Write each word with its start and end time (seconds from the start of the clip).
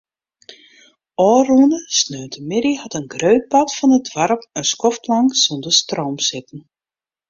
Ofrûne 1.29 1.77
sneontemiddei 1.97 2.75
hat 2.81 2.97
in 2.99 3.07
grut 3.13 3.43
part 3.53 3.69
fan 3.77 3.95
it 3.97 4.07
doarp 4.13 4.41
in 4.59 4.65
skoftlang 4.71 5.29
sûnder 5.43 5.73
stroom 5.81 6.15
sitten. 6.29 6.59